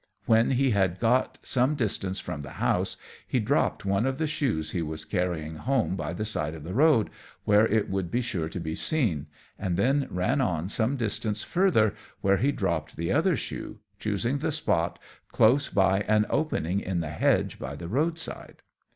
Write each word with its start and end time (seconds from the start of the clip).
When 0.25 0.49
he 0.49 0.71
had 0.71 0.99
got 0.99 1.37
some 1.43 1.75
distance 1.75 2.19
from 2.19 2.41
the 2.41 2.53
house, 2.57 2.97
he 3.27 3.39
dropped 3.39 3.85
one 3.85 4.07
of 4.07 4.17
the 4.17 4.25
shoes 4.25 4.71
he 4.71 4.81
was 4.81 5.05
carrying 5.05 5.57
home 5.57 5.95
by 5.95 6.11
the 6.13 6.25
side 6.25 6.55
of 6.55 6.63
the 6.63 6.73
road, 6.73 7.11
where 7.45 7.67
it 7.67 7.87
would 7.87 8.09
be 8.09 8.21
sure 8.21 8.49
to 8.49 8.59
be 8.59 8.73
seen, 8.73 9.27
and 9.59 9.77
then 9.77 10.07
ran 10.09 10.41
on 10.41 10.69
some 10.69 10.95
distance 10.95 11.43
further, 11.43 11.93
where 12.21 12.37
he 12.37 12.51
dropped 12.51 12.95
the 12.97 13.11
other 13.11 13.35
shoe, 13.35 13.77
choosing 13.99 14.39
the 14.39 14.51
spot 14.51 14.97
close 15.31 15.69
by 15.69 15.99
an 16.07 16.25
opening 16.31 16.79
in 16.79 17.01
the 17.01 17.09
hedge 17.11 17.59
by 17.59 17.75
the 17.75 17.87
road 17.87 18.17
side. 18.17 18.63